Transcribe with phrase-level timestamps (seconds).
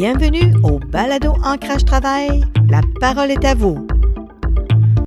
[0.00, 2.44] Bienvenue au Balado Ancrage Travail.
[2.70, 3.84] La parole est à vous.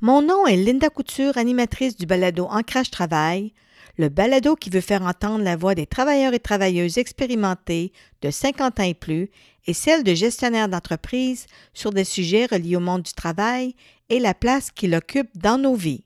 [0.02, 3.54] Mon nom est Linda Couture, animatrice du Balado Ancrage Travail,
[3.96, 7.90] le balado qui veut faire entendre la voix des travailleurs et travailleuses expérimentés
[8.20, 9.30] de 50 ans et plus
[9.66, 13.74] et celle de gestionnaires d'entreprises sur des sujets reliés au monde du travail
[14.10, 16.04] et la place qu'il occupe dans nos vies.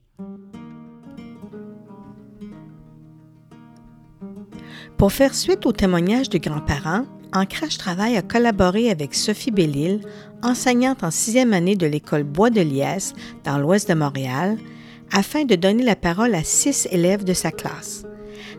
[4.96, 7.04] Pour faire suite au témoignage de grands-parents,
[7.36, 10.00] Ancrage Travail a collaboré avec Sophie Bellil,
[10.42, 13.12] enseignante en sixième année de l'école Bois de Liesse
[13.44, 14.56] dans l'ouest de Montréal,
[15.12, 18.04] afin de donner la parole à six élèves de sa classe.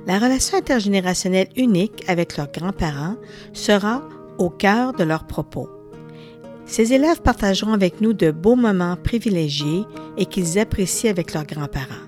[0.05, 3.15] La relation intergénérationnelle unique avec leurs grands-parents
[3.51, 5.67] sera au cœur de leurs propos.
[6.67, 9.85] Ces élèves partageront avec nous de beaux moments privilégiés
[10.17, 12.06] et qu'ils apprécient avec leurs grands-parents.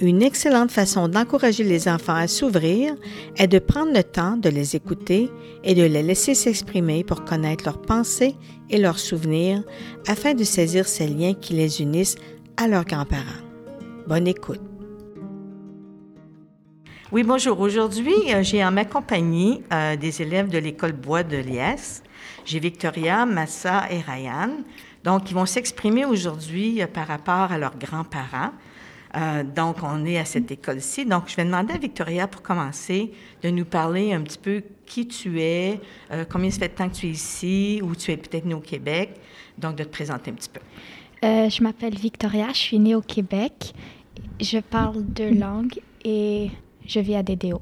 [0.00, 2.94] Une excellente façon d'encourager les enfants à s'ouvrir
[3.36, 5.28] est de prendre le temps de les écouter
[5.62, 8.34] et de les laisser s'exprimer pour connaître leurs pensées
[8.70, 9.62] et leurs souvenirs
[10.08, 12.16] afin de saisir ces liens qui les unissent
[12.56, 13.44] à leurs grands-parents.
[14.06, 14.62] Bonne écoute.
[17.12, 17.60] Oui, bonjour.
[17.60, 22.02] Aujourd'hui, euh, j'ai en ma compagnie euh, des élèves de l'école Bois de Liesse.
[22.46, 24.50] J'ai Victoria, Massa et Ryan.
[25.04, 28.52] Donc, ils vont s'exprimer aujourd'hui euh, par rapport à leurs grands-parents.
[29.16, 31.04] Euh, donc, on est à cette école-ci.
[31.04, 35.08] Donc, je vais demander à Victoria, pour commencer, de nous parler un petit peu qui
[35.08, 35.80] tu es,
[36.12, 38.54] euh, combien ça fait de temps que tu es ici, ou tu es peut-être née
[38.54, 39.16] au Québec.
[39.58, 40.60] Donc, de te présenter un petit peu.
[41.24, 43.74] Euh, je m'appelle Victoria, je suis née au Québec.
[44.40, 46.50] Je parle deux langues et
[46.86, 47.60] je vis à DDO.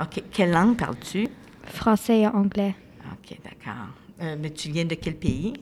[0.00, 0.22] OK.
[0.32, 1.28] Quelle langue parles-tu?
[1.64, 2.74] Français et anglais.
[3.12, 4.36] OK, d'accord.
[4.38, 5.54] mais tu viens de quel pays?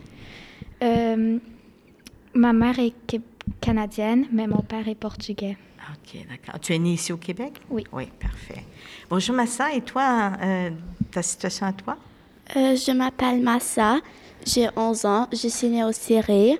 [2.34, 5.56] ma mère est québécoise canadienne, mais mon père est portugais.
[5.90, 6.60] OK, d'accord.
[6.60, 7.52] Tu es née ici au Québec?
[7.70, 7.84] Oui.
[7.92, 8.64] Oui, parfait.
[9.08, 10.70] Bonjour Massa, et toi, euh,
[11.10, 11.96] ta situation à toi?
[12.56, 13.98] Euh, je m'appelle Massa,
[14.46, 16.58] j'ai 11 ans, je suis née au Syrie.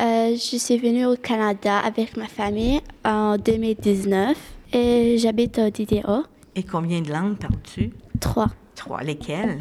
[0.00, 4.36] Euh, je suis venue au Canada avec ma famille en 2019
[4.72, 6.24] et j'habite au DDO.
[6.56, 7.92] Et combien de langues parles-tu?
[8.20, 8.48] Trois.
[8.74, 9.02] Trois.
[9.02, 9.60] Lesquelles?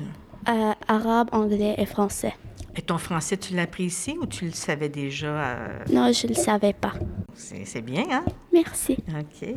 [0.87, 2.33] arabe, anglais et français.
[2.75, 5.27] Et ton français, tu l'as appris ici ou tu le savais déjà?
[5.27, 5.79] Euh?
[5.91, 6.93] Non, je ne le savais pas.
[7.35, 8.25] C'est bien, hein?
[8.51, 8.97] Merci.
[9.09, 9.47] OK.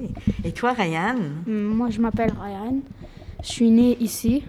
[0.44, 1.16] Et toi, Ryan?
[1.46, 2.80] Moi, je m'appelle Ryan.
[3.42, 4.44] Je suis née ici,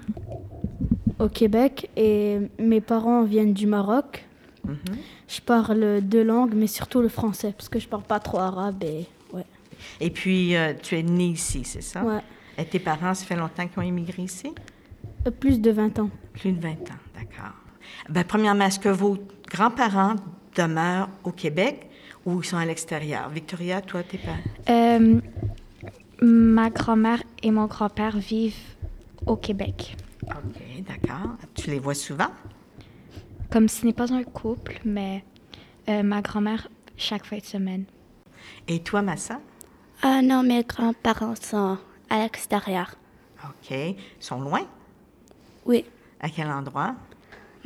[1.20, 4.26] au Québec, et mes parents viennent du Maroc.
[4.68, 4.96] Mm-hmm.
[5.28, 8.84] Je parle deux langues, mais surtout le français, parce que je parle pas trop arabe.
[8.84, 9.46] Et, ouais.
[10.02, 12.04] et puis, euh, tu es née ici, c'est ça?
[12.04, 12.22] Ouais.
[12.58, 14.52] Et tes parents, ça fait longtemps qu'ils ont immigré ici?
[15.26, 16.10] Euh, plus de 20 ans.
[16.34, 17.54] Plus de 20 ans, d'accord.
[18.10, 19.18] Bien, premièrement, est-ce que vos
[19.50, 20.16] grands-parents
[20.56, 21.90] demeurent au Québec
[22.26, 23.30] ou ils sont à l'extérieur?
[23.30, 24.38] Victoria, toi, tes parents?
[24.70, 25.22] Euh,
[26.22, 28.56] ma grand-mère et mon grand-père vivent
[29.26, 29.96] au Québec.
[30.24, 31.38] OK, d'accord.
[31.54, 32.32] Tu les vois souvent?
[33.50, 35.24] Comme ce n'est pas un couple, mais
[35.90, 37.86] euh, ma grand-mère chaque fin de semaine.
[38.68, 39.40] Et toi, Massa?
[40.02, 41.78] Ah non, mes grands-parents sont
[42.10, 42.96] à l'extérieur.
[43.44, 43.72] OK.
[43.72, 44.62] Ils sont loin?
[45.66, 45.86] Oui.
[46.20, 46.96] À quel endroit?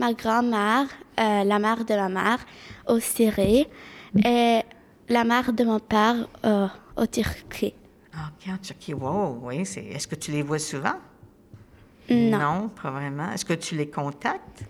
[0.02, 0.88] Ma grand-mère,
[1.20, 2.40] euh, la mère de ma mère
[2.88, 3.68] au Syrie
[4.16, 4.62] et
[5.08, 6.68] la mère de mon père euh,
[6.98, 7.76] au Turquie.
[8.14, 8.96] OK, en Turquie.
[8.96, 9.60] Wow, oui.
[9.62, 10.98] Est-ce que tu les vois souvent?
[12.10, 12.40] Non.
[12.40, 13.32] Non, pas vraiment.
[13.32, 14.64] Est-ce que tu les contactes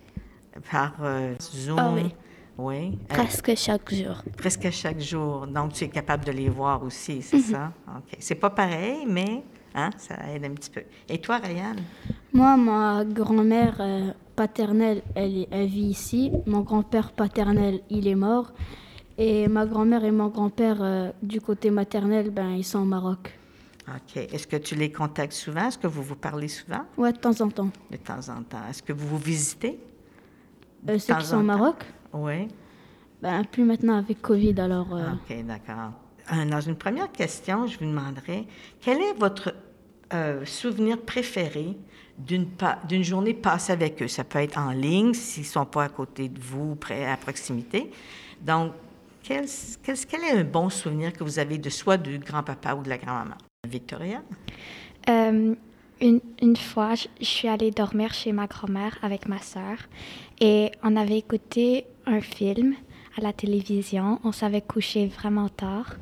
[0.69, 1.79] par euh, Zoom?
[1.79, 2.13] Oh, oui.
[2.57, 2.99] Oui.
[3.07, 4.21] Presque chaque jour.
[4.37, 5.47] Presque chaque jour.
[5.47, 7.51] Donc, tu es capable de les voir aussi, c'est mm-hmm.
[7.51, 7.71] ça?
[7.97, 8.17] OK.
[8.19, 9.43] C'est pas pareil, mais
[9.73, 10.83] hein, ça aide un petit peu.
[11.07, 11.77] Et toi, Ryan?
[12.33, 13.81] Moi, ma grand-mère
[14.35, 16.31] paternelle, elle, elle vit ici.
[16.45, 18.53] Mon grand-père paternel, il est mort.
[19.17, 23.37] Et ma grand-mère et mon grand-père, euh, du côté maternel, ben, ils sont au Maroc.
[23.87, 24.17] OK.
[24.17, 25.67] Est-ce que tu les contactes souvent?
[25.67, 26.83] Est-ce que vous vous parlez souvent?
[26.97, 27.69] Oui, de temps en temps.
[27.91, 28.65] De temps en temps.
[28.69, 29.79] Est-ce que vous vous visitez?
[30.89, 31.85] Euh, ceux qui sont au Maroc?
[32.13, 32.47] Oui.
[33.21, 34.95] Ben, plus maintenant avec Covid, alors...
[34.95, 35.91] Euh, OK, d'accord.
[36.49, 38.47] Dans une première question, je vous demanderai,
[38.79, 39.53] quel est votre
[40.45, 41.77] souvenir préféré
[42.25, 44.07] d'une journée passée avec eux.
[44.07, 47.17] Ça peut être en ligne s'ils ne sont pas à côté de vous, près, à
[47.17, 47.91] proximité.
[48.41, 48.73] Donc,
[49.23, 52.97] quel, est un bon souvenir que vous avez de soit du grand-papa ou de la
[52.97, 53.35] grand-maman?
[53.67, 54.21] Victoria?
[55.09, 55.55] Euh,
[56.01, 59.77] une, une, fois, je, suis allée dormir chez ma grand-mère avec ma sœur
[60.39, 62.73] et on avait écouté un film
[63.17, 64.19] à la télévision.
[64.23, 65.95] On s'avait couché vraiment tard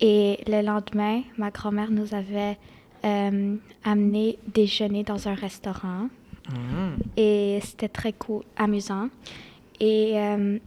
[0.00, 2.58] et le lendemain, ma grand-mère nous avait
[3.04, 6.08] euh, amené déjeuner dans un restaurant.
[6.50, 6.94] Mm.
[7.16, 9.08] Et c'était très cool, amusant.
[9.80, 10.58] Et euh,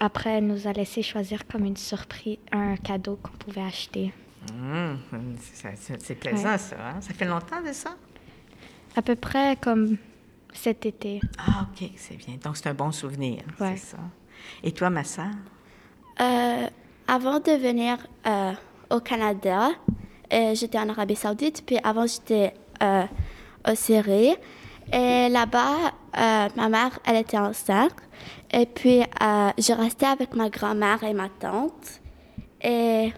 [0.00, 4.12] après, elle nous a laissé choisir comme une surprise un cadeau qu'on pouvait acheter.
[4.52, 4.94] Mm.
[5.98, 6.76] C'est plaisant, ça.
[6.78, 7.00] Hein?
[7.00, 7.96] Ça fait longtemps de ça?
[8.94, 9.96] À peu près comme
[10.52, 11.20] cet été.
[11.38, 12.36] Ah, OK, c'est bien.
[12.42, 13.76] Donc, c'est un bon souvenir, Ouais.
[13.76, 13.98] c'est ça.
[14.62, 15.26] Et toi, ma sœur?
[16.20, 16.66] Euh,
[17.08, 18.52] avant de venir euh,
[18.90, 19.70] au Canada,
[20.30, 23.04] j'étais en Arabie Saoudite, puis avant j'étais euh,
[23.68, 24.36] au Syrie.
[24.92, 27.94] Et là-bas, euh, ma mère, elle était enceinte.
[28.52, 32.00] Et puis, euh, je restais avec ma grand-mère et ma tante.
[32.62, 33.12] Et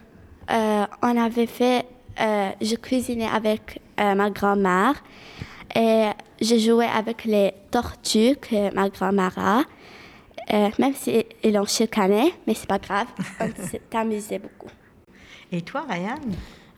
[0.50, 1.87] euh, on avait fait,
[2.19, 4.94] je cuisinais avec ma grand-mère.
[5.76, 6.08] Et
[6.40, 9.62] je jouais avec les tortues que ma grand-mère a.
[10.78, 13.06] Même si ils l'ont chicané, mais c'est pas grave.
[13.40, 14.70] On s'est amusé beaucoup.
[15.52, 16.16] Et toi, Ryan?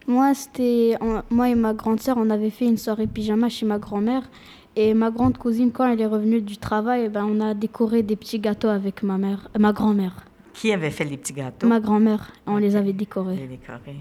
[0.07, 0.97] Moi, c'était
[1.31, 4.29] moi et ma grande sœur, on avait fait une soirée pyjama chez ma grand-mère.
[4.77, 8.03] Et ma grande cousine, quand elle est revenue du travail, eh ben, on a décoré
[8.03, 10.25] des petits gâteaux avec ma mère, euh, ma grand-mère.
[10.53, 11.67] Qui avait fait les petits gâteaux?
[11.67, 13.37] Ma grand-mère, on les avait décorés.
[13.37, 13.97] Les décorés.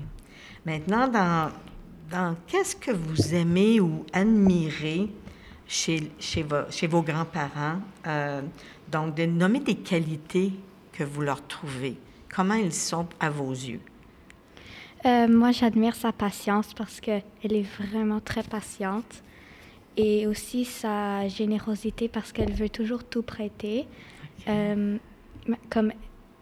[0.66, 1.50] Maintenant, dans,
[2.12, 5.10] dans qu'est-ce que vous aimez ou admirez
[5.68, 7.80] chez, chez, vo- chez vos grands-parents?
[8.06, 8.42] Euh,
[8.92, 10.54] donc, de nommer des qualités
[10.92, 11.98] que vous leur trouvez?
[12.34, 13.82] Comment ils sont à vos yeux?
[15.06, 19.24] Euh, moi, j'admire sa patience parce qu'elle est vraiment très patiente.
[19.98, 23.86] Et aussi sa générosité parce qu'elle veut toujours tout prêter.
[24.48, 24.98] Euh,
[25.70, 25.92] comme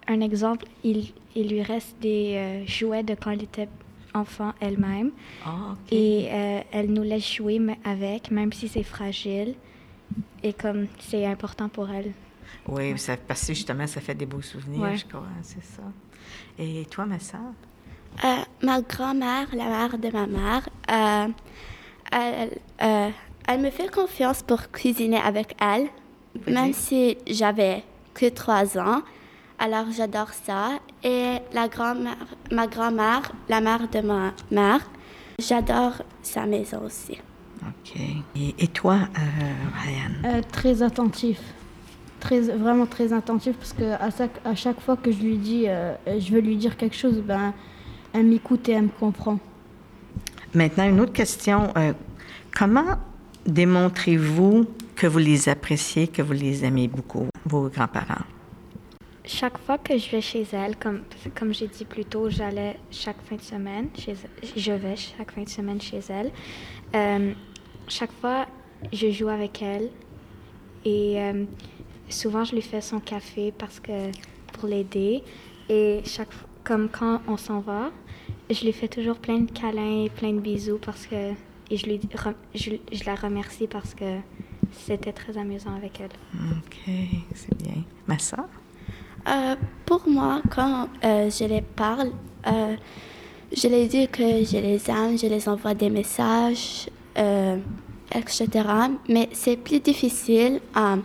[0.07, 3.69] un exemple, il, il lui reste des euh, jouets de quand elle était
[4.13, 5.11] enfant elle-même.
[5.45, 5.73] Ah.
[5.91, 6.25] Et
[6.71, 9.55] elle nous laisse jouer avec, même si c'est fragile.
[10.43, 12.11] Et comme c'est important pour elle.
[12.67, 14.97] Oui, ça, parce que justement, ça fait des beaux souvenirs, Ouais.
[14.97, 15.83] je crois, c'est ça.
[16.59, 17.41] Et toi, ma sœur?
[18.23, 18.27] Euh,
[18.63, 21.27] ma grand-mère, la mère de ma mère, euh,
[22.11, 23.09] elle, euh,
[23.47, 25.87] elle me fait confiance pour cuisiner avec elle,
[26.47, 27.83] même si j'avais
[28.13, 29.01] que trois ans.
[29.59, 30.79] Alors j'adore ça.
[31.03, 32.17] Et la grand-mère,
[32.51, 34.81] ma grand-mère, la mère de ma mère,
[35.39, 37.17] j'adore sa maison aussi.
[37.61, 37.99] OK.
[38.35, 40.11] Et, et toi, euh, Ryan?
[40.37, 41.39] Euh, très attentif.
[42.19, 45.65] Très, vraiment très attentif parce que à chaque, à chaque fois que je lui dis,
[45.67, 47.53] euh, je veux lui dire quelque chose, ben,
[48.19, 49.39] elle m'écoute et elle me comprend.
[50.53, 51.71] Maintenant, une autre question.
[51.77, 51.93] Euh,
[52.55, 52.97] comment
[53.45, 54.65] démontrez-vous
[54.95, 58.25] que vous les appréciez, que vous les aimez beaucoup, vos grands-parents?
[59.25, 61.01] Chaque fois que je vais chez elle, comme,
[61.37, 64.15] comme j'ai dit plus tôt, j'allais chaque fin de semaine chez
[64.55, 66.31] je vais chaque fin de semaine chez elle.
[66.95, 67.33] Euh,
[67.89, 68.45] chaque fois,
[68.93, 69.89] je joue avec elle
[70.85, 71.43] et euh,
[72.07, 74.11] souvent je lui fais son café parce que
[74.53, 75.23] pour l'aider.
[75.67, 77.91] Et chaque fois, comme quand on s'en va,
[78.49, 81.31] je lui fais toujours plein de câlins et plein de bisous parce que
[81.69, 84.19] et je lui re- je, je la remercie parce que
[84.71, 86.11] c'était très amusant avec elle.
[86.51, 86.93] OK,
[87.35, 87.83] c'est bien.
[88.07, 88.45] Ma soeur?
[89.27, 92.11] Euh, pour moi, quand euh, je les parle,
[92.47, 92.75] euh,
[93.55, 97.57] je les dis que je les aime, je les envoie des messages, euh,
[98.15, 98.47] etc.
[99.09, 100.95] Mais c'est plus difficile euh,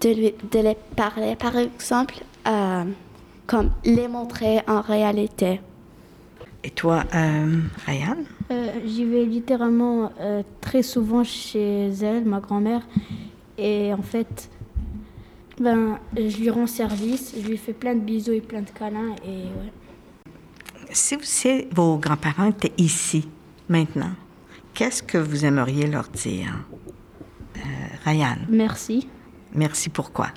[0.00, 2.14] de, lui- de les parler, par exemple,
[2.48, 2.84] euh,
[3.46, 5.60] comme les montrer en réalité.
[6.62, 8.16] Et toi, euh, Ryan?
[8.50, 12.82] Euh, J'y vais littéralement euh, très souvent chez elle, ma grand-mère.
[13.56, 14.50] Et en fait,
[15.58, 19.14] ben, je lui rends service, je lui fais plein de bisous et plein de câlins.
[19.24, 19.72] Et ouais.
[20.92, 21.16] Si,
[21.74, 23.28] vos grands-parents étaient ici,
[23.68, 24.12] maintenant,
[24.74, 26.52] qu'est-ce que vous aimeriez leur dire?
[27.56, 27.60] Euh,
[28.04, 29.08] Ryan, Merci.
[29.54, 30.28] merci pourquoi?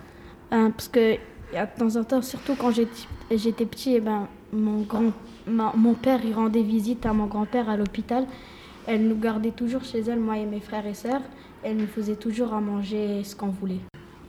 [0.54, 1.16] Euh, parce que
[1.54, 5.12] y a de temps en temps, surtout quand j'étais petit, eh ben, mon, grand,
[5.48, 8.26] ma- mon père il rendait visite à mon grand-père à l'hôpital.
[8.88, 11.22] Elle nous gardait toujours chez elle, moi et mes frères et sœurs.
[11.64, 13.80] Elle nous faisait toujours à manger ce qu'on voulait.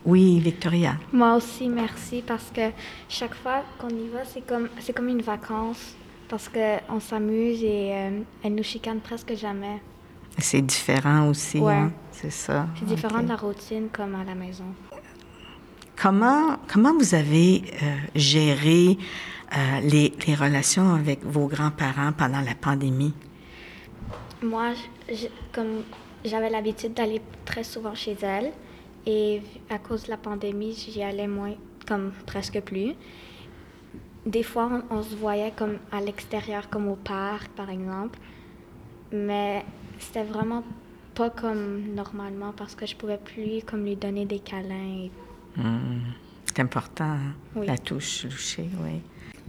[0.06, 0.94] Oui, Victoria.
[1.12, 2.70] Moi aussi, merci, parce que
[3.08, 5.94] chaque fois qu'on y va, c'est comme, c'est comme une vacance,
[6.28, 9.80] parce qu'on s'amuse et euh, elle nous chicane presque jamais.
[10.38, 11.72] C'est différent aussi, Ouais.
[11.72, 11.92] hein?
[12.12, 12.66] C'est ça.
[12.78, 14.64] C'est différent de la routine comme à la maison.
[16.00, 18.98] Comment, comment vous avez euh, géré
[19.56, 23.14] euh, les, les relations avec vos grands-parents pendant la pandémie?
[24.42, 24.72] Moi,
[25.52, 25.84] comme
[26.24, 28.52] j'avais l'habitude d'aller très souvent chez elle,
[29.06, 31.54] et à cause de la pandémie, j'y allais moins,
[31.86, 32.94] comme presque plus.
[34.26, 38.18] Des fois, on, on se voyait comme à l'extérieur, comme au parc, par exemple.
[39.12, 39.64] Mais
[39.98, 40.64] c'était vraiment
[41.14, 45.04] pas comme normalement parce que je pouvais plus comme lui donner des câlins.
[45.04, 45.10] et-
[45.56, 46.00] Hmm,
[46.46, 47.32] C'est important, hein?
[47.56, 47.66] Oui.
[47.66, 49.00] la touche, toucher, oui.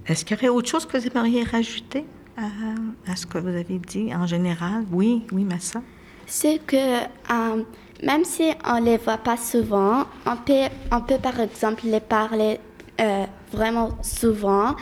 [0.08, 2.06] Est-ce qu'il y aurait autre chose que vous aimeriez rajouter
[2.38, 4.86] à, à ce que vous avez dit en général?
[4.92, 5.82] Oui, oui, ma soeur.
[6.28, 7.64] C'est que euh,
[8.04, 12.60] même si on les voit pas souvent, on peut, on peut par exemple les parler
[13.00, 14.76] euh, vraiment souvent.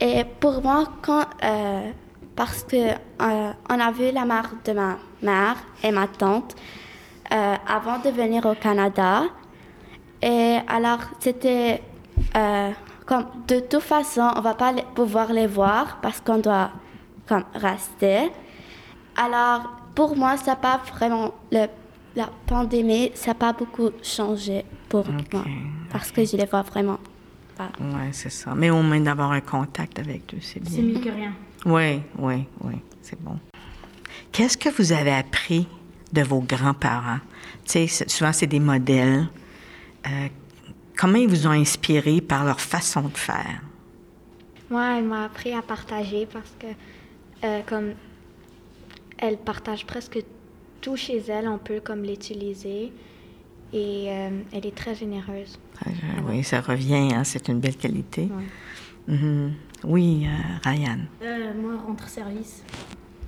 [0.00, 1.90] Et pour moi, quand, euh,
[2.36, 6.54] parce que euh, on a vu la mère de ma mère et ma tante
[7.32, 9.22] euh, avant de venir au Canada.
[10.22, 11.82] Et alors, c'était
[12.36, 12.70] euh,
[13.06, 16.70] comme de toute façon, on va pas les- pouvoir les voir parce qu'on doit
[17.26, 18.30] comme rester.
[19.16, 21.66] Alors, pour moi, ça n'a pas vraiment le,
[22.16, 25.44] la pandémie, ça n'a pas beaucoup changé pour moi
[25.90, 26.98] parce que je les vois vraiment
[27.56, 27.68] pas.
[27.80, 28.54] Oui, c'est ça.
[28.54, 30.94] Mais au moins d'avoir un contact avec eux, c'est C'est bien.
[30.94, 31.32] mieux que rien.
[31.66, 33.36] Oui, oui, oui, c'est bon.
[34.32, 35.66] Qu'est-ce que vous avez appris
[36.12, 37.18] de vos grands-parents?
[37.64, 39.26] Tu sais, c'est- souvent, c'est des modèles.
[40.08, 40.28] Euh,
[40.96, 43.60] comment ils vous ont inspiré par leur façon de faire?
[44.70, 46.66] Moi, elle m'a appris à partager parce que,
[47.44, 47.92] euh, comme
[49.18, 50.22] elle partage presque
[50.80, 52.92] tout chez elle, on peut comme l'utiliser
[53.72, 55.58] et euh, elle est très généreuse.
[55.86, 55.90] Euh,
[56.28, 58.28] oui, ça revient, hein, c'est une belle qualité.
[59.06, 59.52] Mhm.
[59.84, 60.98] Oui, euh, Ryan.
[61.22, 62.62] Euh, moi, rentre service.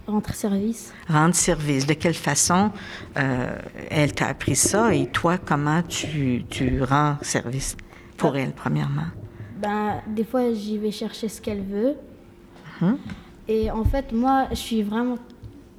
[0.07, 0.93] Rentre service.
[1.09, 1.87] Rendre service.
[1.87, 2.71] De quelle façon
[3.17, 3.57] euh,
[3.91, 7.77] elle t'a appris ça et toi, comment tu, tu rends service
[8.17, 9.07] pour elle, premièrement?
[9.61, 11.95] Ben, des fois, j'y vais chercher ce qu'elle veut.
[12.81, 12.99] Mhm.
[13.47, 15.19] Et en fait, moi, je suis vraiment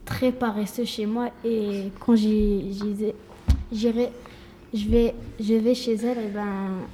[0.05, 1.29] très paresseux chez moi.
[1.43, 3.15] Et quand j'y- j'y vais-
[3.71, 4.11] j'irai,
[4.73, 6.85] je vais, je vais chez elle, et ben,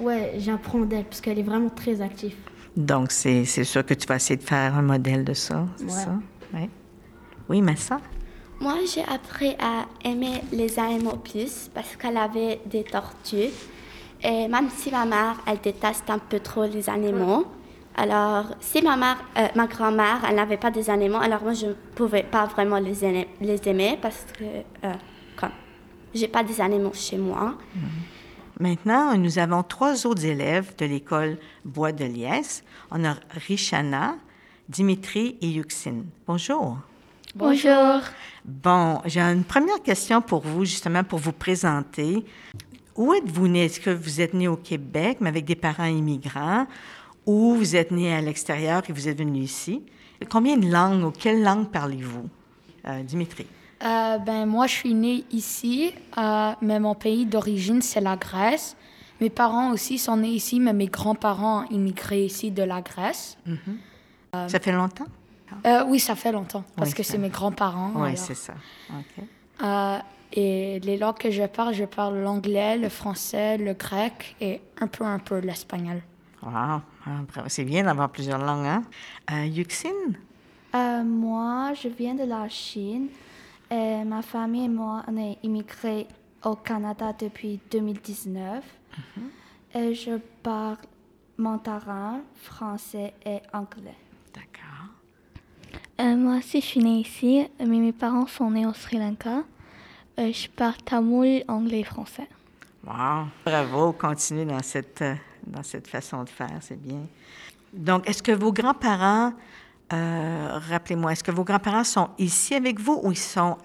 [0.00, 2.34] ouais, j'apprends d'elle parce qu'elle est vraiment très active.
[2.76, 5.84] Donc, c'est c'est sûr que tu vas essayer de faire un modèle de ça, c'est
[5.84, 5.90] Ouais.
[5.90, 6.14] ça?
[6.54, 6.70] Oui.
[7.48, 8.00] Oui, mais ça?
[8.60, 13.50] Moi, j'ai appris à aimer les animaux plus parce qu'elle avait des tortues.
[14.22, 17.44] Et même si ma mère, elle déteste un peu trop les animaux,
[17.96, 21.66] alors si ma mère, euh, ma grand-mère, elle n'avait pas des animaux, alors moi, je
[21.66, 24.92] ne pouvais pas vraiment les aimer, les aimer parce que, euh,
[25.36, 25.50] comme,
[26.14, 27.54] j'ai pas des animaux chez moi.
[28.60, 32.62] Maintenant, nous avons trois autres élèves de l'école Bois de Liesse.
[32.90, 34.16] On a Richana,
[34.68, 36.04] Dimitri et Yuxine.
[36.26, 36.78] Bonjour.
[37.34, 38.00] Bonjour.
[38.44, 42.24] Bon, j'ai une première question pour vous, justement, pour vous présenter.
[42.94, 43.64] Où êtes-vous né?
[43.64, 46.66] Est-ce que vous êtes né au Québec, mais avec des parents immigrants,
[47.24, 49.82] ou vous êtes né à l'extérieur et vous êtes venu ici?
[50.28, 52.28] Combien de langues ou quelle langue parlez-vous?
[52.86, 53.46] Euh, Dimitri.
[53.84, 58.76] Euh, ben, moi, je suis née ici, euh, mais mon pays d'origine, c'est la Grèce.
[59.20, 63.36] Mes parents aussi sont nés ici, mais mes grands-parents ont immigré ici de la Grèce.
[64.32, 65.06] Ça fait longtemps?
[65.66, 67.92] Euh, oui, ça fait longtemps, parce Oui, que c'est mes grands-parents.
[67.96, 68.54] Oui, c'est ça.
[69.62, 69.98] Euh,
[70.32, 74.86] et les langues que je parle, je parle l'anglais, le français, le grec et un
[74.86, 76.02] peu, un peu l'espagnol.
[76.42, 76.50] Wow.
[77.06, 77.20] Ah.
[77.48, 78.82] C'est bien d'avoir plusieurs langues, hein?
[79.30, 79.64] Euh?
[80.74, 83.08] Euh, moi, je viens de la Chine.
[83.72, 86.06] Et ma famille et moi, on est immigrés
[86.44, 88.62] au Canada depuis 2019.
[89.74, 90.76] Et je parle
[91.38, 93.96] mandarin, français et anglais.
[94.34, 94.90] D'accord.
[96.02, 99.42] Euh, moi aussi, je suis née ici, mais mes parents sont nés au Sri Lanka.
[100.18, 102.28] Euh, je parle tamoul, anglais et français.
[102.86, 103.28] Wow.
[103.46, 103.92] Bravo.
[103.92, 105.14] Continuez dans cette, euh,
[105.46, 106.58] dans cette façon de faire.
[106.60, 107.06] C'est bien.
[107.72, 109.32] Donc, est-ce que vos grands-parents,
[109.92, 113.56] euh, rappelez-moi, est-ce que vos grands-parents sont ici avec vous ou ils sont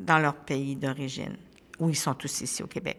[0.00, 1.36] dans leur pays d'origine?
[1.78, 2.98] Ou ils sont tous ici au Québec?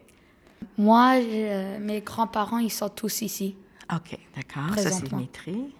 [0.77, 3.55] Moi, je- mes grands-parents, ils sont tous ici.
[3.93, 4.77] OK, d'accord.
[4.77, 5.09] Ça, c'est.
[5.09, 5.73] Dimitri.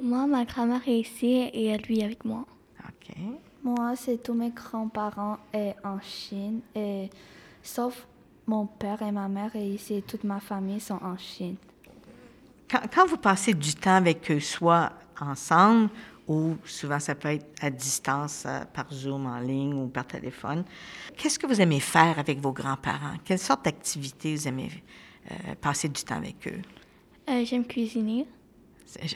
[0.00, 2.44] Moi, ma grand-mère est ici et elle vit avec moi.
[2.86, 3.16] OK.
[3.62, 6.60] Moi, c'est tous mes grands-parents et en Chine.
[6.74, 7.10] Et
[7.62, 8.06] sauf
[8.46, 11.56] mon père et ma mère et ici, toute ma famille sont en Chine.
[12.70, 14.92] Quand, quand vous passez du temps avec eux, soit
[15.22, 15.90] ensemble
[16.26, 20.64] ou souvent ça peut être à distance, euh, par Zoom, en ligne ou par téléphone,
[21.16, 23.16] qu'est-ce que vous aimez faire avec vos grands-parents?
[23.24, 24.70] Quelle sorte d'activité vous aimez
[25.30, 26.60] euh, passer du temps avec eux?
[27.28, 28.26] Euh, J'aime cuisiner.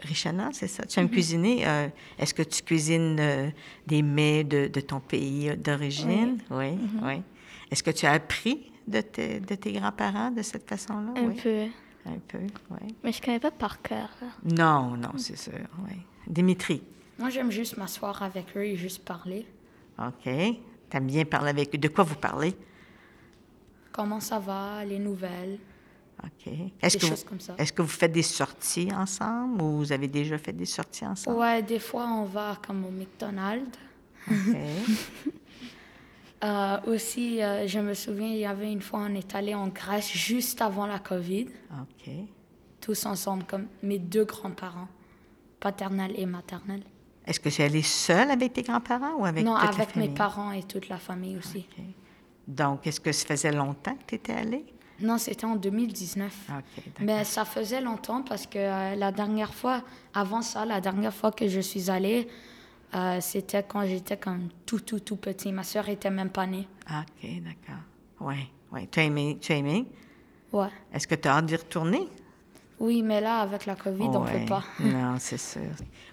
[0.02, 0.84] Richana, c'est ça?
[0.86, 1.66] Tu aimes cuisiner?
[1.66, 1.88] euh,
[2.18, 3.52] Est-ce que tu cuisines
[3.86, 6.38] des mets de, de ton pays d'origine?
[6.50, 7.22] Oui, oui.
[7.70, 11.12] Est-ce que tu as appris de tes, de tes grands-parents de cette façon-là?
[11.16, 11.36] Un oui.
[11.40, 11.66] peu.
[12.08, 12.38] Un peu,
[12.70, 12.94] oui.
[13.04, 14.08] Mais je connais pas par cœur.
[14.44, 15.52] Non, non, c'est sûr,
[15.84, 15.96] oui.
[16.26, 16.82] Dimitri,
[17.18, 19.46] Moi, j'aime juste m'asseoir avec eux et juste parler.
[19.98, 20.30] OK.
[20.88, 21.78] T'aimes bien parler avec eux.
[21.78, 22.54] De quoi vous parlez?
[23.92, 25.58] Comment ça va, les nouvelles?
[26.22, 26.52] OK.
[26.82, 27.54] Est-ce Des que, choses vous, comme ça.
[27.58, 31.38] est-ce que vous faites des sorties ensemble ou vous avez déjà fait des sorties ensemble?
[31.38, 33.78] Ouais, des fois, on va comme au McDonald's.
[34.30, 34.36] OK.
[36.44, 39.68] Euh, aussi, euh, je me souviens, il y avait une fois, on est allé en
[39.68, 41.46] Grèce juste avant la COVID,
[41.80, 42.10] OK.
[42.80, 44.86] tous ensemble, comme mes deux grands-parents,
[45.58, 46.84] paternels et maternels.
[47.26, 49.88] Est-ce que tu es allée seule avec tes grands-parents ou avec non, toute la avec
[49.96, 50.08] mes famille?
[50.16, 51.66] parents et toute la famille aussi.
[52.46, 54.64] Donc, est-ce que ça faisait longtemps que tu étais allée?
[55.00, 56.32] Non, c'était en 2019.
[56.48, 56.92] OK, d'accord.
[57.00, 59.82] Mais ça faisait longtemps parce que euh, la dernière fois,
[60.14, 62.26] avant ça, la dernière fois que je suis allée,
[62.94, 65.52] euh, c'était quand j'étais comme tout, tout, tout petit.
[65.52, 66.66] Ma soeur était même pas née.
[66.90, 67.82] OK, d'accord.
[68.20, 68.36] Oui,
[68.72, 68.88] oui.
[68.90, 69.38] Tu as aimé?
[69.40, 69.86] Tu as aimé?
[70.52, 70.68] Ouais.
[70.92, 72.08] Est-ce que tu as hâte d'y retourner?
[72.80, 74.40] Oui, mais là, avec la COVID, on Ouais.
[74.40, 74.62] peut pas.
[74.80, 75.60] non, c'est sûr.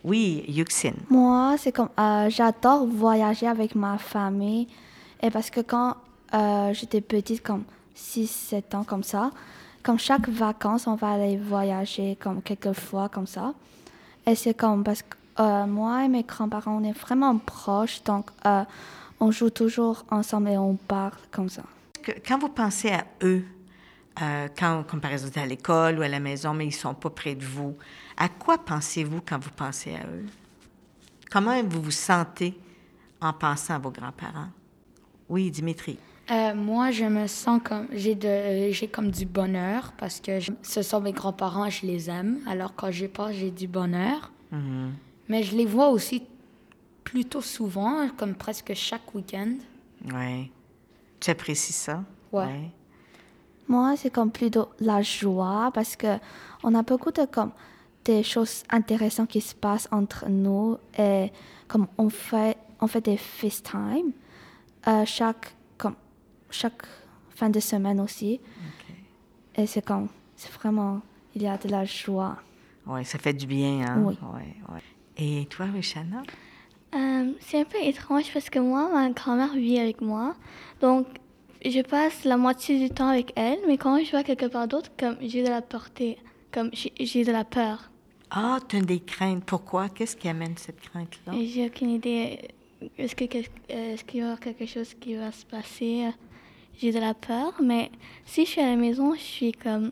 [0.03, 0.96] Oui, Yuxine.
[1.10, 4.67] Moi, c'est comme euh, j'adore voyager avec ma famille.
[5.22, 5.96] Et parce que quand
[6.34, 7.63] euh, j'étais petite, comme
[7.96, 9.32] 6-7 ans, comme ça,
[9.84, 13.53] comme chaque vacances, on va aller voyager comme quelques fois, comme ça.
[14.25, 18.30] Et c'est comme parce que euh, moi et mes grands-parents, on est vraiment proches, donc
[18.46, 18.63] euh,
[19.20, 21.63] on joue toujours ensemble et on parle comme ça.
[22.27, 23.44] Quand vous pensez à eux,
[24.22, 27.10] euh, quand, comme par exemple à l'école ou à la maison, mais ils sont pas
[27.10, 27.75] près de vous,
[28.18, 30.25] à quoi pensez-vous quand vous pensez à eux?
[31.32, 32.58] Comment vous vous sentez
[33.22, 34.50] en pensant à vos grands-parents?
[35.27, 35.98] Oui, Dimitri.
[36.32, 40.51] Euh, moi, je me sens comme j'ai de j'ai comme du bonheur parce que je-
[40.63, 42.39] ce sont mes grands-parents, je les aime.
[42.48, 44.32] Alors quand j'y pense, j'ai du bonheur.
[44.51, 44.94] Mhm.
[45.29, 46.24] Mais je les vois aussi
[47.03, 49.55] plutôt souvent, comme presque chaque week-end.
[50.13, 50.51] Oui.
[51.20, 52.03] Tu apprécies ça?
[52.32, 52.70] Ouais.
[53.67, 56.17] Moi, c'est comme plutôt la joie parce que
[56.63, 57.51] on a beaucoup de comme
[58.03, 61.32] des choses intéressantes qui se passent entre nous et
[61.67, 64.12] comme on fait on fait des FaceTime
[64.88, 65.96] euh, chaque comme
[66.51, 66.84] chaque
[67.32, 68.39] fin de semaine aussi
[69.55, 71.01] et c'est comme c'est vraiment
[71.34, 72.38] il y a de la joie.
[72.86, 74.01] Oui, ça fait du bien, hein?
[74.03, 74.17] Oui.
[74.22, 74.84] Ouais, ouais.
[75.17, 76.24] Et toi, Richana?
[76.93, 80.36] Euh, c'est un peu étrange parce que moi, ma grand-mère vit avec moi.
[80.81, 81.07] Donc,
[81.63, 84.91] je passe la moitié du temps avec elle, mais quand je vais quelque part d'autre,
[84.98, 86.17] comme j'ai de la portée,
[86.51, 87.89] comme j'ai de la peur.
[88.31, 89.43] Ah, tu as des craintes.
[89.45, 89.89] Pourquoi?
[89.89, 91.34] Qu'est-ce qui amène cette crainte-là?
[91.45, 92.39] J'ai aucune idée.
[92.98, 96.05] Est-ce que quel- euh, est-ce qu'il y aura quelque chose qui va se passer?
[96.77, 97.89] J'ai de la peur, mais
[98.25, 99.91] si je suis à la maison, je suis comme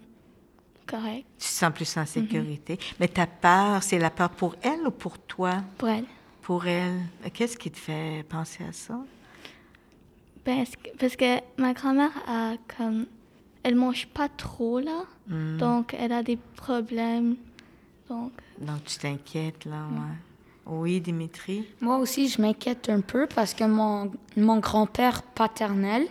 [0.85, 2.77] correct Tu te sens plus en sécurité.
[2.99, 5.63] Mais ta peur, c'est la peur pour elle ou pour toi?
[5.77, 6.05] pour elle.
[6.41, 6.99] Pour elle.
[7.33, 8.99] Qu'est-ce qui te fait penser à ça?
[10.45, 13.05] Ben, est-ce que- parce que ma grand-mère a comme
[13.63, 15.57] elle mange pas trop là, Hmm.
[15.57, 17.37] donc elle a des problèmes.
[18.09, 20.17] Donc Donc, tu t'inquiètes, là, ouais.
[20.65, 21.65] Oui, Dimitri?
[21.81, 26.05] Moi aussi, je m'inquiète un peu parce que mon, mon grand-père paternel,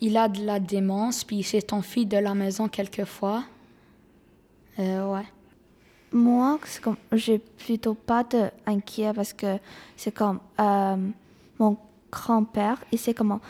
[0.00, 3.44] il a de la démence, puis il s'est enfui de la maison quelquefois.
[4.78, 5.26] Euh, ouais.
[6.12, 9.58] Moi, c'est comme j'ai plutôt pas de inquiet parce que
[9.96, 10.96] c'est comme euh,
[11.58, 11.76] mon
[12.10, 13.40] grand-père, il sait comment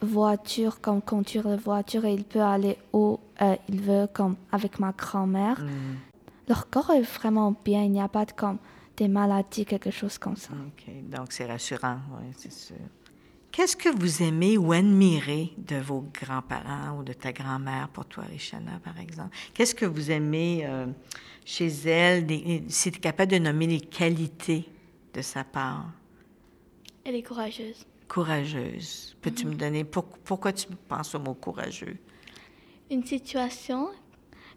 [0.00, 4.78] voiture, comme conduire la voiture et il peut aller où euh, il veut, comme avec
[4.80, 5.62] ma grand-mère.
[6.48, 8.58] Leur corps est vraiment bien, il n'y a pas de comme
[8.96, 10.52] des maladies, quelque chose comme ça.
[10.54, 10.92] OK.
[11.08, 12.76] Donc, c'est rassurant, oui, c'est sûr.
[13.58, 18.22] Qu'est-ce que vous aimez ou admirez de vos grands-parents ou de ta grand-mère, pour toi,
[18.30, 19.36] Richana, par exemple?
[19.52, 20.86] Qu'est-ce que vous aimez euh,
[21.44, 22.24] chez elle?
[22.24, 24.64] des- si tu es capable de nommer les qualités
[25.12, 25.86] de sa part?
[27.04, 27.84] elle est courageuse.
[28.06, 29.16] Courageuse.
[29.20, 31.96] Peux-tu me donner pour- pourquoi tu penses au mot courageux?
[32.92, 33.88] Une situation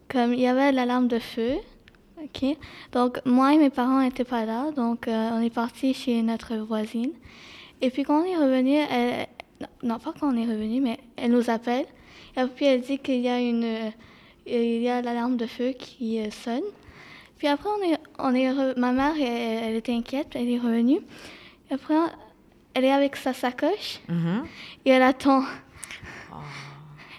[0.08, 1.56] comme il y avait l'alarme de feu,
[2.22, 2.56] ok?
[2.92, 6.54] Donc moi et mes parents n'étaient pas là, donc euh, on est parti chez notre
[6.54, 7.10] voisine.
[7.82, 9.26] Et puis quand on est revenu, elle,
[9.82, 11.84] non, pas quand on est revenu, mais elle nous appelle.
[12.36, 13.90] Et puis elle dit qu'il y a une, euh,
[14.46, 16.62] il y a l'alarme de feu qui euh, sonne.
[17.38, 20.58] Puis après on est, on est, re- ma mère, elle, elle était inquiète, elle est
[20.58, 21.00] revenue.
[21.70, 21.94] Et après
[22.74, 24.44] elle est avec sa sacoche Mhm.
[24.86, 25.42] et elle attend.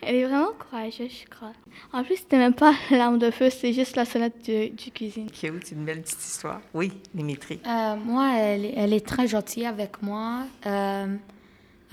[0.06, 1.54] Elle est vraiment courageuse, je crois.
[1.92, 5.30] En plus, c'était même pas l'arme de feu, c'est juste la sonnette du, du cuisine.
[5.32, 6.62] Cute, c'est une belle petite histoire.
[6.74, 7.60] Oui, Dimitri.
[7.66, 10.44] Euh, moi, elle, est- elle est très gentille avec moi.
[10.66, 11.16] Euh,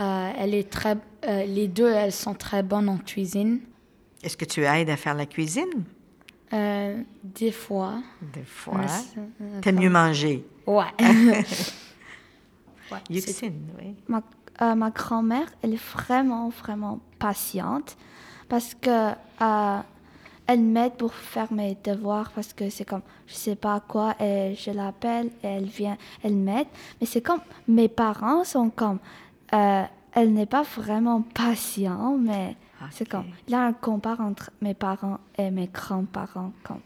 [0.00, 0.96] euh, elle est très,
[1.26, 3.60] euh, les deux, elles sont très bonnes en cuisine.
[4.22, 5.84] Est-ce que tu aides à faire la cuisine?
[6.52, 8.02] Euh, des fois.
[8.34, 8.80] Des fois.
[9.40, 10.44] Euh, T'aimes mieux manger?
[10.66, 10.84] Ouais.
[12.90, 13.94] ouais oui.
[14.08, 14.20] Ma,
[14.62, 17.96] euh, ma grand-mère, elle est vraiment, vraiment patiente
[18.48, 19.78] parce que euh,
[20.46, 24.56] elle m'aide pour faire mes devoirs parce que c'est comme, je sais pas quoi, et
[24.56, 26.66] je l'appelle, et elle vient, elle m'aide.
[27.00, 28.98] Mais c'est comme, mes parents sont comme,
[29.54, 32.56] euh, elle n'est pas vraiment patient, mais
[32.90, 33.10] c'est Ok.
[33.10, 36.52] comme, il y a un combat entre mes parents et mes grands-parents.
[36.64, 36.80] Comme.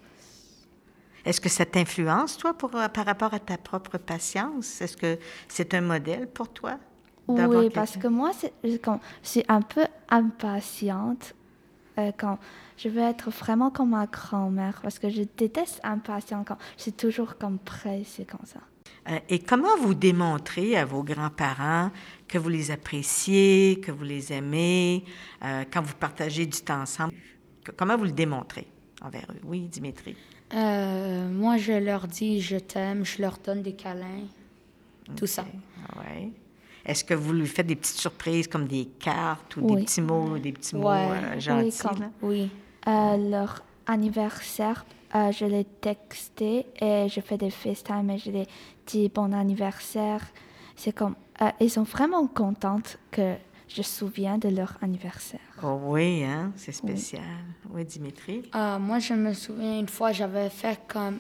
[1.24, 4.82] Est-ce que ça t'influence, toi, pour, par rapport à ta propre patience?
[4.82, 6.76] Est-ce que c'est un modèle pour toi?
[7.28, 8.08] D'avoir Oui, parce quelqu'un?
[8.08, 8.30] que moi,
[8.62, 8.76] je
[9.22, 11.34] suis un peu impatiente
[11.98, 12.38] euh, quand
[12.76, 16.92] je veux être vraiment comme ma grand-mère parce que je déteste impatient quand je suis
[16.92, 18.60] toujours comme pressée comme ça.
[19.08, 21.90] Euh, et comment vous démontrez à vos grands-parents
[22.26, 25.04] que vous les appréciez, que vous les aimez,
[25.44, 27.12] euh, quand vous partagez du temps ensemble?
[27.62, 28.66] Que- Comment vous le démontrez
[29.02, 29.40] envers eux?
[29.44, 30.16] Oui, Dimitri.
[30.54, 34.26] Euh, moi, je leur dis je t'aime, je leur donne des câlins.
[35.16, 35.44] tout ça.
[35.96, 36.30] Ouais.
[36.86, 39.76] Est-ce que vous lui faites des petites surprises comme des cartes ou Oui.
[39.76, 41.08] des petits mots, des petits mots Ouais.
[41.10, 41.78] euh, gentils?
[41.78, 42.10] comme- là?
[42.22, 42.50] Oui.
[42.86, 48.46] Euh, leur anniversaire, euh, je l'ai texté et je fais des FaceTime et je les
[48.86, 50.20] dis bon anniversaire.
[50.76, 53.34] C'est comme, euh, ils sont vraiment contentes que
[53.68, 55.40] je me souviens de leur anniversaire.
[55.62, 56.52] Oh oui, hein?
[56.56, 57.22] C'est spécial.
[57.72, 58.42] Oui, Dimitri?
[58.54, 61.18] Euh, moi, je me souviens une fois, j'avais fait comme.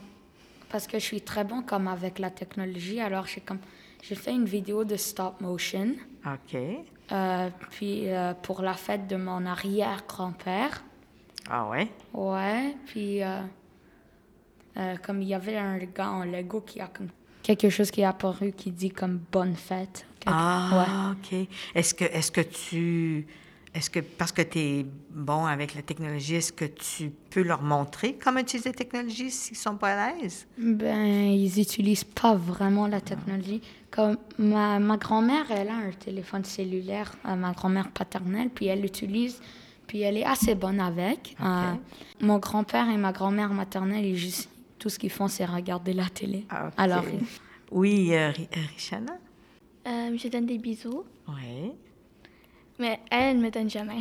[0.68, 3.60] Parce que je suis très bon comme avec la technologie, alors j'ai comme.
[4.06, 5.94] J'ai fait une vidéo de stop motion.
[6.26, 6.56] OK.
[7.12, 10.82] euh, puis euh, pour la fête de mon arrière-grand-père.
[11.50, 11.88] Ah ouais?
[12.12, 13.40] Ouais, puis euh,
[15.02, 17.08] comme il y avait un gars en Lego qui a comme
[17.42, 20.06] quelque chose qui est apparu qui dit comme bonne fête.
[20.20, 21.46] Quelque- Ah, OK.
[21.74, 23.26] Est-ce que, est-ce que tu...
[23.74, 27.60] Est-ce que, parce que tu es bon avec la technologie, est-ce que tu peux leur
[27.60, 30.46] montrer comment utiliser la technologie s'ils sont pas à l'aise?
[30.56, 33.60] Ben, ils utilisent pas vraiment la technologie.
[33.90, 38.80] Comme ma, ma grand-mère, elle a un téléphone cellulaire, euh, ma grand-mère paternelle, puis elle
[38.80, 39.40] l'utilise,
[39.88, 41.34] puis elle est assez bonne avec.
[41.42, 41.72] Euh,
[42.20, 46.08] mon grand-père et ma grand-mère maternelle, ils juste, tout ce qu'ils font, c'est regarder la
[46.08, 46.46] télé.
[46.48, 46.74] Ah, OK.
[46.76, 47.04] Alors,
[47.72, 49.18] Oui, euh, euh, Richana?
[49.86, 51.72] Euh, je donne des bisous, Oui.
[52.78, 54.00] Mais elle ne me donne jamais.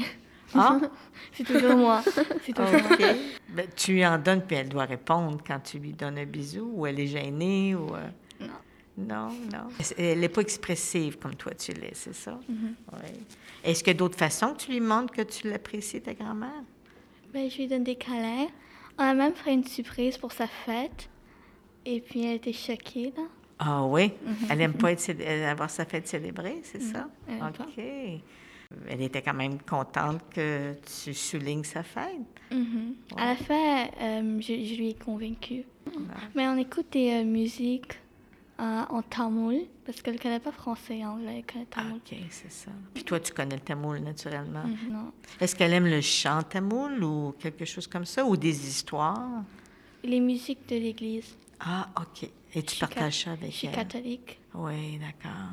[0.56, 0.80] Ah,
[1.34, 2.04] C'est toujours moi.
[2.46, 2.92] C'est toujours moi.
[2.94, 3.06] OK.
[3.50, 6.72] Ben, tu lui en donnes, puis elle doit répondre quand tu lui donnes un bisou,
[6.76, 7.88] ou elle est gênée, ou...
[7.96, 8.08] euh,
[8.40, 8.48] Non.
[8.96, 9.70] Non, non.
[9.98, 12.40] Elle n'est pas expressive comme toi tu l'es, c'est ça?
[12.48, 12.76] Mhm.
[12.94, 13.10] Oui.
[13.64, 16.62] Est-ce qu'il y a d'autres façons que tu lui montres que tu l'apprécies, ta grand-mère?
[17.34, 18.48] Ben, je lui donne des câlins.
[19.00, 21.10] On a même fait une surprise pour sa fête.
[21.86, 23.24] Et puis elle était choquée, là.
[23.58, 24.12] Ah oui?
[24.50, 25.10] Elle n'aime pas être
[25.50, 27.08] avoir sa fête célébrée, c'est ça?
[27.28, 27.66] elle pas.
[28.90, 32.22] Elle était quand même contente que tu soulignes sa fête.
[32.52, 32.96] Mhm.
[33.18, 35.64] À la fin, euh, je, je lui ai convaincue.
[36.36, 38.00] Mais on écoute des euh, musiques
[38.60, 41.98] euh, en tamoul, parce qu'elle ne connaît pas français anglais, elle connaît Ah, tamoul.
[41.98, 42.72] OK, c'est ça.
[42.94, 44.64] Puis toi, tu connais le tamoul, naturellement.
[44.64, 45.12] Mhm, Non.
[45.40, 49.44] Est-ce qu'elle aime le chant tamoul ou quelque chose comme ça, ou des histoires?
[50.04, 51.36] Les musiques de l'église.
[51.60, 52.24] Ah, OK.
[52.56, 53.74] Et tu Je suis partages ça Je avec suis elle?
[53.76, 54.40] catholique.
[54.54, 55.50] Oui, d'accord.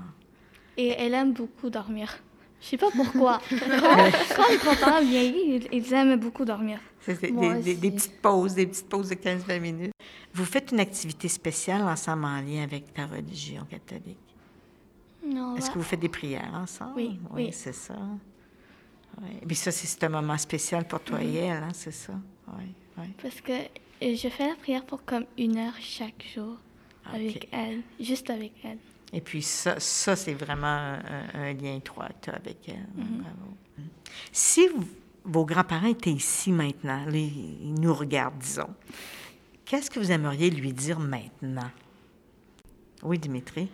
[0.77, 2.19] Et elle aime beaucoup dormir.
[2.61, 3.41] Je sais pas pourquoi.
[3.51, 6.79] Quand les grands-parents vieillis, ils, ils aiment beaucoup dormir.
[7.01, 7.97] C'est des, Moi des- des- des aussi.
[8.09, 9.93] petites pauses, des petites pauses de 15-20 minutes.
[10.35, 14.19] Vous faites une activité spéciale ensemble en lien avec ta religion catholique?
[15.27, 16.93] Non, Est-ce que vous faites des prières ensemble?
[16.97, 17.49] Oui, oui.
[17.53, 17.95] c'est ça.
[19.23, 19.29] Oui.
[19.47, 21.35] Puis ça, c'est c'est un moment spécial pour toi Mm-hmm.
[21.35, 22.13] et elle, hein, c'est ça?
[22.59, 22.65] Oui,
[22.99, 23.05] oui.
[23.23, 26.57] Parce que euh, je fais la prière pour comme une heure chaque jour
[27.07, 27.15] Ok.
[27.15, 28.79] avec elle, juste avec elle.
[29.13, 31.01] Et puis ça, ça c'est vraiment un,
[31.35, 32.87] un lien étroit avec elle.
[32.95, 33.51] Bravo.
[33.79, 33.83] Mm.
[34.33, 34.87] Si vous-
[35.25, 38.69] vos grands-parents étaient ici maintenant, ils nous regardent, disons,
[39.65, 41.71] qu'est-ce que vous aimeriez lui dire maintenant?
[43.03, 43.69] Oui, Dimitri?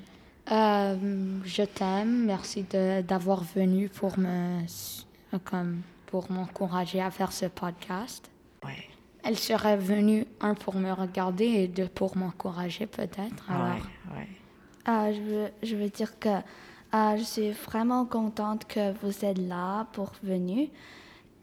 [0.50, 0.96] Euh,
[1.44, 2.24] je t'aime.
[2.26, 2.64] Merci
[3.06, 8.30] d'avoir venu pour me, euh, comme, pour m'encourager à faire ce podcast.
[8.64, 8.72] Oui.
[9.24, 13.44] Elle serait venue, un, pour me regarder et deux, pour m'encourager peut-être.
[13.50, 13.82] Alors, Oui,
[14.18, 14.24] oui.
[14.88, 19.38] Euh, je, veux, je veux dire que euh, je suis vraiment contente que vous êtes
[19.38, 20.68] là pour venir.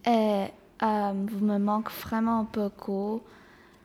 [0.05, 0.45] Et
[0.81, 3.21] euh, vous me manquez vraiment beaucoup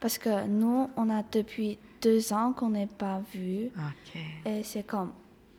[0.01, 3.67] parce que nous, on a depuis deux ans qu'on n'est pas vus.
[3.77, 4.21] OK.
[4.47, 5.13] Et c'est comme.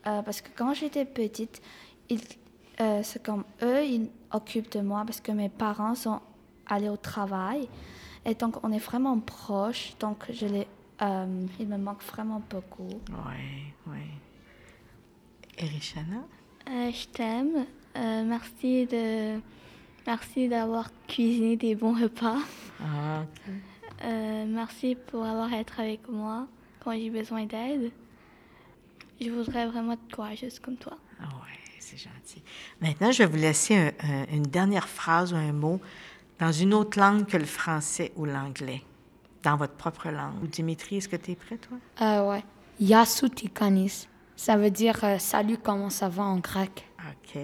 [0.08, 1.62] euh, parce que quand j'étais petite,
[2.12, 6.22] euh, c'est comme eux, ils occupent de moi parce que mes parents sont
[6.68, 7.68] allés au travail.
[8.26, 9.94] Et donc, on est vraiment proches.
[10.00, 10.68] Donc, je les,
[11.02, 12.90] euh, il me manque vraiment beaucoup.
[13.10, 14.00] Oui, oui.
[15.58, 16.24] Et Richana?
[16.70, 17.66] Euh, je t'aime.
[17.98, 19.40] Euh, merci de
[20.06, 22.38] merci d'avoir cuisiné des bons repas.
[22.82, 23.24] Ah.
[24.04, 26.48] Euh, merci pour avoir été avec moi
[26.84, 27.92] quand j'ai besoin d'aide.
[29.20, 30.98] Je voudrais vraiment être courageuse comme toi.
[31.22, 32.42] Ah oui, c'est gentil.
[32.80, 35.82] Maintenant, je vais vous laisser un- un- une dernière phrase ou un mot
[36.40, 38.82] dans une autre langue que le français ou l'anglais,
[39.43, 40.47] dans votre propre langue.
[40.49, 41.78] Dimitri, est-ce que tu es prêt, toi?
[42.02, 42.43] Euh, ouais.
[42.80, 44.08] Yasutikanis.
[44.36, 46.88] Ça veut dire euh, salut, comment ça va en grec?
[46.99, 47.41] OK.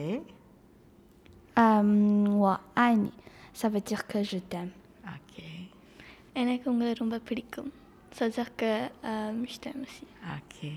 [1.58, 3.12] Euh, Wa ani.
[3.54, 4.72] Ça veut dire que je t'aime.
[5.06, 5.44] OK.
[8.12, 10.08] Ça veut dire que euh, je t'aime aussi.
[10.24, 10.70] OK.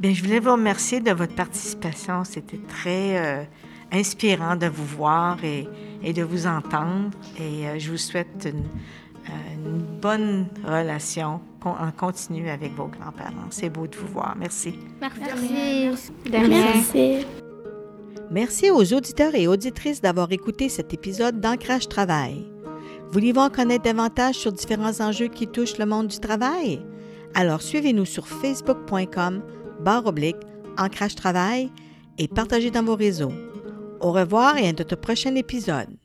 [0.00, 2.24] Bien, je voulais vous remercier de votre participation.
[2.24, 3.48] C'était très
[3.92, 5.68] inspirant de vous voir et,
[6.02, 7.10] et de vous entendre.
[7.38, 8.64] Et je vous souhaite une
[9.26, 13.48] une bonne relation en continu avec vos grands-parents.
[13.50, 14.34] C'est beau de vous voir.
[14.38, 14.78] Merci.
[15.00, 15.90] Merci.
[16.30, 17.26] Merci.
[18.30, 22.46] Merci aux auditeurs et auditrices d'avoir écouté cet épisode d'Ancrage Travail.
[23.10, 26.80] Voulez-vous en connaître davantage sur différents enjeux qui touchent le monde du travail?
[27.34, 29.42] Alors suivez-nous sur facebook.com
[29.80, 30.36] barre oblique
[30.78, 31.72] Ancrage Travail
[32.18, 33.32] et partagez dans vos réseaux.
[34.00, 35.99] Au revoir et à notre prochain épisode.